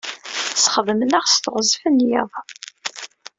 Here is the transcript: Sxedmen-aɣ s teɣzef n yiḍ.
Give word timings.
Sxedmen-aɣ 0.63 1.25
s 1.33 1.35
teɣzef 1.37 1.81
n 1.95 1.97
yiḍ. 2.07 2.31